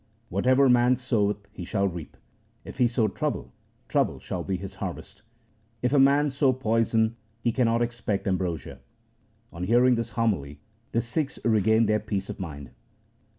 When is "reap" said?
1.87-2.17